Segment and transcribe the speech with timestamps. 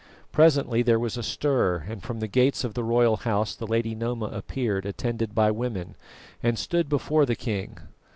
[0.31, 3.93] Presently there was a stir, and from the gates of the royal house the Lady
[3.93, 5.95] Noma appeared, attended by women,
[6.41, 7.77] and stood before the king.